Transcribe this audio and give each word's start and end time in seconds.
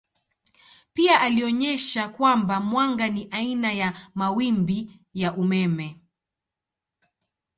Pia 0.93 1.21
alionyesha 1.21 2.09
kwamba 2.09 2.59
mwanga 2.59 3.09
ni 3.09 3.27
aina 3.31 3.73
ya 3.73 3.93
mawimbi 4.15 4.91
ya 5.13 5.33
umeme. 5.33 5.99